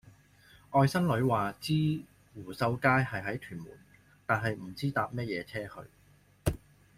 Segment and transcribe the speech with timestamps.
[0.71, 1.73] 外甥女話知
[2.33, 3.69] 湖秀街係喺屯門
[4.25, 6.53] 但係唔知搭咩野車去